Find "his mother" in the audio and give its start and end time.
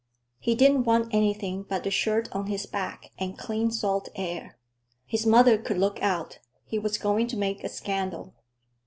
5.05-5.59